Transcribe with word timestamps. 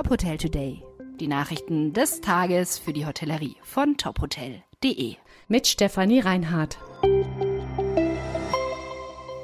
Top 0.00 0.08
Hotel 0.08 0.38
Today. 0.38 0.82
Die 1.20 1.26
Nachrichten 1.26 1.92
des 1.92 2.22
Tages 2.22 2.78
für 2.78 2.94
die 2.94 3.04
Hotellerie 3.04 3.56
von 3.62 3.98
tophotel.de. 3.98 5.16
Mit 5.46 5.66
Stefanie 5.66 6.20
Reinhardt. 6.20 6.78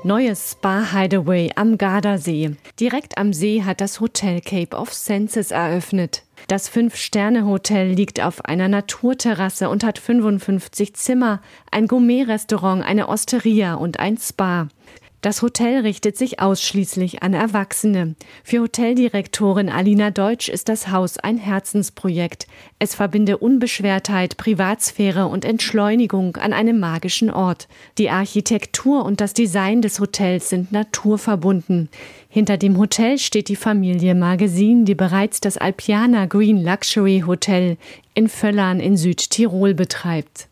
Neues 0.02 0.52
Spa 0.52 0.94
Hideaway 0.94 1.50
am 1.56 1.76
Gardasee. 1.76 2.56
Direkt 2.80 3.18
am 3.18 3.34
See 3.34 3.64
hat 3.64 3.82
das 3.82 4.00
Hotel 4.00 4.40
Cape 4.40 4.74
of 4.74 4.94
Senses 4.94 5.50
eröffnet. 5.50 6.22
Das 6.48 6.68
Fünf-Sterne-Hotel 6.70 7.88
liegt 7.88 8.22
auf 8.22 8.42
einer 8.46 8.68
Naturterrasse 8.68 9.68
und 9.68 9.84
hat 9.84 9.98
55 9.98 10.94
Zimmer, 10.94 11.42
ein 11.70 11.86
Gourmet-Restaurant, 11.86 12.82
eine 12.82 13.08
Osteria 13.08 13.74
und 13.74 14.00
ein 14.00 14.16
Spa. 14.16 14.68
Das 15.22 15.42
Hotel 15.42 15.80
richtet 15.80 16.16
sich 16.16 16.40
ausschließlich 16.40 17.22
an 17.22 17.34
Erwachsene. 17.34 18.14
Für 18.44 18.60
Hoteldirektorin 18.60 19.68
Alina 19.68 20.10
Deutsch 20.10 20.48
ist 20.48 20.68
das 20.68 20.88
Haus 20.88 21.18
ein 21.18 21.38
Herzensprojekt. 21.38 22.46
Es 22.78 22.94
verbinde 22.94 23.38
Unbeschwertheit, 23.38 24.36
Privatsphäre 24.36 25.26
und 25.26 25.44
Entschleunigung 25.44 26.36
an 26.36 26.52
einem 26.52 26.78
magischen 26.78 27.30
Ort. 27.30 27.66
Die 27.98 28.10
Architektur 28.10 29.04
und 29.04 29.20
das 29.20 29.34
Design 29.34 29.82
des 29.82 29.98
Hotels 29.98 30.50
sind 30.50 30.70
naturverbunden. 30.70 31.88
Hinter 32.28 32.58
dem 32.58 32.78
Hotel 32.78 33.18
steht 33.18 33.48
die 33.48 33.56
Familie 33.56 34.14
Magazin, 34.14 34.84
die 34.84 34.94
bereits 34.94 35.40
das 35.40 35.56
Alpiana 35.56 36.26
Green 36.26 36.62
Luxury 36.62 37.24
Hotel 37.26 37.78
in 38.14 38.28
Völlern 38.28 38.78
in 38.78 38.96
Südtirol 38.96 39.74
betreibt. 39.74 40.48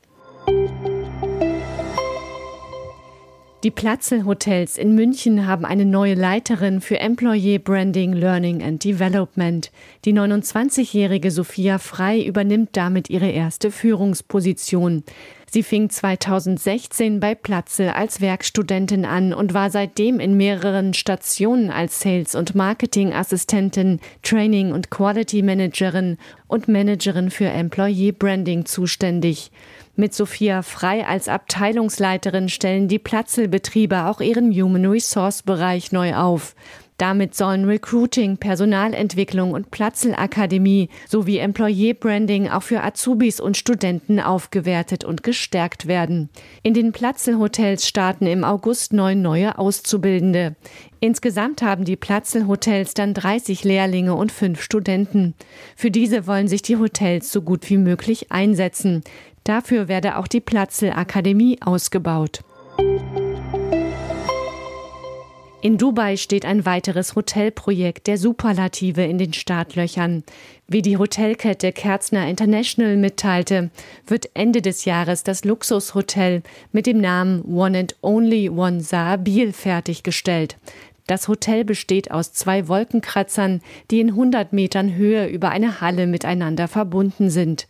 Die 3.65 3.71
Platzel 3.71 4.27
Hotels 4.27 4.77
in 4.77 4.95
München 4.95 5.47
haben 5.47 5.65
eine 5.65 5.87
neue 5.87 6.13
Leiterin 6.13 6.83
für 6.83 7.01
Employee 7.01 7.57
Branding, 7.57 8.13
Learning 8.13 8.63
and 8.63 8.85
Development. 8.85 9.73
Die 10.05 10.13
29-jährige 10.13 11.31
Sophia 11.31 11.79
Frei 11.79 12.21
übernimmt 12.23 12.77
damit 12.77 13.09
ihre 13.09 13.31
erste 13.31 13.71
Führungsposition. 13.71 15.03
Sie 15.55 15.63
fing 15.63 15.89
2016 15.89 17.21
bei 17.21 17.37
Platzel 17.37 17.91
als 17.91 18.21
Werkstudentin 18.21 19.05
an 19.05 19.33
und 19.33 19.55
war 19.55 19.71
seitdem 19.71 20.19
in 20.19 20.37
mehreren 20.37 20.95
Stationen 20.95 21.71
als 21.71 22.01
Sales- 22.01 22.35
und 22.35 22.57
Marketingassistentin, 22.57 24.01
Training- 24.25 24.73
und 24.73 24.91
Quality 24.91 25.43
Managerin 25.43 26.19
und 26.49 26.67
Managerin 26.67 27.31
für 27.31 27.45
Employee 27.45 28.11
Branding 28.11 28.67
zuständig. 28.67 29.53
Mit 29.95 30.13
Sophia 30.13 30.63
Frei 30.63 31.07
als 31.07 31.29
Abteilungsleiterin 31.29 32.49
stellen 32.49 32.89
die 32.89 32.99
Platzelbetriebe 32.99 34.07
auch 34.07 34.21
ihren 34.21 34.51
Human 34.51 34.87
Resource 34.87 35.45
Bereich 35.45 35.93
neu 35.93 36.17
auf. 36.17 36.57
Damit 36.97 37.35
sollen 37.35 37.65
Recruiting, 37.65 38.37
Personalentwicklung 38.37 39.51
und 39.51 39.73
Platzelakademie 39.73 40.89
sowie 41.09 41.39
Employee 41.39 41.93
Branding 41.93 42.49
auch 42.49 42.63
für 42.63 42.85
Azubis 42.85 43.41
und 43.41 43.57
Studenten 43.57 44.21
aufgewertet 44.21 45.03
und 45.03 45.25
gestärkt 45.25 45.89
werden. 45.89 46.29
In 46.63 46.73
den 46.73 46.93
Platzelhotels 46.93 47.89
starten 47.89 48.27
im 48.27 48.45
August 48.45 48.93
neun 48.93 49.23
neue 49.23 49.59
Auszubildende. 49.59 50.55
Insgesamt 51.01 51.63
haben 51.63 51.85
die 51.85 51.97
Platzelhotels 51.97 52.95
dann 52.95 53.13
30 53.13 53.65
Lehrlinge 53.65 54.15
und 54.15 54.31
fünf 54.31 54.63
Studenten. 54.63 55.35
Für 55.75 55.91
diese 55.91 56.29
wollen 56.29 56.47
sich 56.47 56.63
die 56.63 56.77
Hotels 56.77 57.33
so 57.33 57.43
gut 57.43 57.69
wie 57.71 57.77
möglich 57.77 58.31
einsetzen. 58.31 59.03
Dafür 59.43 59.89
werde 59.89 60.17
auch 60.17 60.29
die 60.29 60.41
Platzel 60.41 60.93
Akademie 60.93 61.59
ausgebaut. 61.61 62.41
In 65.65 65.79
Dubai 65.79 66.19
steht 66.19 66.45
ein 66.45 66.67
weiteres 66.67 67.17
Hotelprojekt 67.17 68.07
der 68.07 68.19
Superlative 68.19 69.03
in 69.03 69.17
den 69.17 69.33
Startlöchern. 69.33 70.23
Wie 70.69 70.83
die 70.83 70.99
Hotelkette 70.99 71.73
Kerzner 71.73 72.29
International 72.29 72.99
mitteilte, 72.99 73.71
wird 74.07 74.29
Ende 74.35 74.61
des 74.61 74.85
Jahres 74.85 75.23
das 75.23 75.43
Luxushotel 75.43 76.43
mit 76.73 76.85
dem 76.85 76.99
Namen 76.99 77.41
One 77.47 77.79
and 77.79 77.97
Only 78.03 78.51
One 78.51 78.83
Saabil 78.83 79.55
fertiggestellt. 79.55 80.59
Das 81.07 81.29
Hotel 81.29 81.65
besteht 81.65 82.11
aus 82.11 82.35
zwei 82.35 82.69
Wolkenkratzern, 82.69 83.63
die 83.91 84.01
in 84.01 84.11
100 84.11 84.53
Metern 84.53 84.95
Höhe 84.95 85.29
über 85.29 85.49
eine 85.49 85.81
Halle 85.81 86.07
miteinander 86.07 86.69
verbunden 86.69 87.31
sind. 87.31 87.67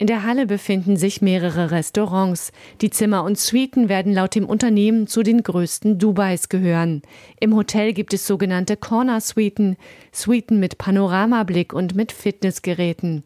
In 0.00 0.06
der 0.06 0.22
Halle 0.22 0.46
befinden 0.46 0.96
sich 0.96 1.22
mehrere 1.22 1.72
Restaurants. 1.72 2.52
Die 2.80 2.90
Zimmer 2.90 3.24
und 3.24 3.36
Suiten 3.36 3.88
werden 3.88 4.14
laut 4.14 4.36
dem 4.36 4.46
Unternehmen 4.46 5.08
zu 5.08 5.24
den 5.24 5.42
größten 5.42 5.98
Dubais 5.98 6.48
gehören. 6.48 7.02
Im 7.40 7.56
Hotel 7.56 7.92
gibt 7.92 8.14
es 8.14 8.24
sogenannte 8.24 8.76
Corner 8.76 9.20
Suiten, 9.20 9.76
Suiten 10.12 10.60
mit 10.60 10.78
Panoramablick 10.78 11.72
und 11.72 11.96
mit 11.96 12.12
Fitnessgeräten. 12.12 13.24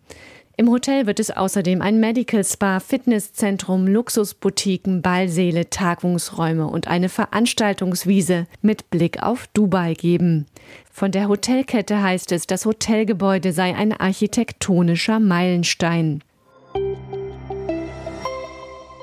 Im 0.57 0.71
Hotel 0.71 1.07
wird 1.07 1.21
es 1.21 1.31
außerdem 1.31 1.83
ein 1.83 2.01
Medical 2.01 2.43
Spa, 2.43 2.81
Fitnesszentrum, 2.81 3.87
Luxusboutiquen, 3.87 5.03
Ballsäle, 5.03 5.69
Tagungsräume 5.69 6.67
und 6.67 6.89
eine 6.89 7.11
Veranstaltungswiese 7.11 8.47
mit 8.63 8.89
Blick 8.89 9.23
auf 9.23 9.47
Dubai 9.49 9.93
geben. 9.93 10.47
Von 10.91 11.11
der 11.11 11.29
Hotelkette 11.29 12.03
heißt 12.03 12.33
es, 12.33 12.47
das 12.47 12.65
Hotelgebäude 12.65 13.53
sei 13.53 13.75
ein 13.75 13.93
architektonischer 13.93 15.21
Meilenstein. 15.21 16.23